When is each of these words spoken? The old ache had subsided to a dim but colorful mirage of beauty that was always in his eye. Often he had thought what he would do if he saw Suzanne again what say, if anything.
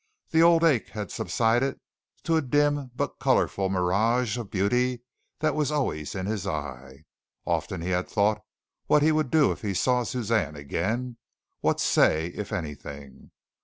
The 0.31 0.41
old 0.41 0.63
ache 0.63 0.89
had 0.89 1.11
subsided 1.11 1.79
to 2.23 2.35
a 2.35 2.41
dim 2.41 2.89
but 2.95 3.19
colorful 3.19 3.69
mirage 3.69 4.35
of 4.35 4.49
beauty 4.49 5.03
that 5.41 5.53
was 5.53 5.71
always 5.71 6.15
in 6.15 6.25
his 6.25 6.47
eye. 6.47 7.03
Often 7.45 7.81
he 7.81 7.89
had 7.89 8.09
thought 8.09 8.41
what 8.87 9.03
he 9.03 9.11
would 9.11 9.29
do 9.29 9.51
if 9.51 9.61
he 9.61 9.75
saw 9.75 10.01
Suzanne 10.01 10.55
again 10.55 11.17
what 11.59 11.79
say, 11.79 12.29
if 12.29 12.51
anything. 12.51 13.29